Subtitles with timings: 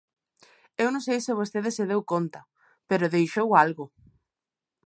[0.83, 2.39] Eu non sei se vostede se deu conta,
[2.89, 3.85] pero deixou algo.